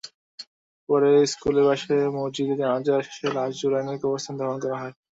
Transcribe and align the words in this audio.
পরে 0.89 1.11
স্কুলের 1.31 1.65
পাশের 1.67 2.03
মসজিদে 2.17 2.55
জানাজা 2.61 2.95
শেষে 3.05 3.27
লাশ 3.35 3.51
জুরাইন 3.59 3.87
কবরস্থানে 4.01 4.37
দাফন 4.39 4.57
করা 4.63 4.77
হয়। 4.81 4.93